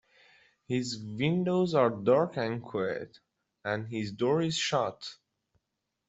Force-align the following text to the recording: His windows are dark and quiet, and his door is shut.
His 0.67 0.97
windows 0.97 1.75
are 1.75 1.91
dark 1.91 2.35
and 2.37 2.63
quiet, 2.63 3.19
and 3.63 3.87
his 3.87 4.11
door 4.13 4.41
is 4.41 4.57
shut. 4.57 4.99